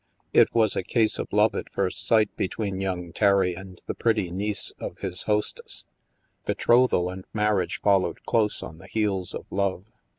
It 0.33 0.55
was 0.55 0.75
a 0.75 0.81
case 0.81 1.19
of 1.19 1.31
love 1.31 1.53
at 1.53 1.71
first 1.71 2.07
sight 2.07 2.35
between 2.35 2.81
young 2.81 3.13
Terry 3.13 3.53
and 3.53 3.79
the 3.85 3.93
pretty 3.93 4.31
niece 4.31 4.71
of 4.79 4.97
his 4.97 5.21
hostess. 5.29 5.85
Betrothal 6.43 7.07
and 7.11 7.23
mar 7.33 7.53
riage 7.53 7.81
followed 7.83 8.23
close 8.23 8.63
on 8.63 8.79
the 8.79 8.87
heels 8.87 9.35
of 9.35 9.45
love. 9.51 9.85